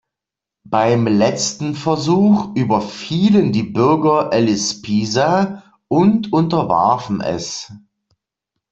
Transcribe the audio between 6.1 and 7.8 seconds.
unterwarfen es.